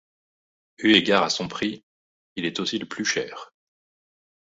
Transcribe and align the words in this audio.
Eu 0.79 0.95
égard 0.95 1.21
à 1.21 1.29
son 1.29 1.47
prix, 1.47 1.85
il 2.35 2.45
est 2.45 2.59
aussi 2.59 2.79
le 2.79 2.87
plus 2.87 3.05
cher. 3.05 3.53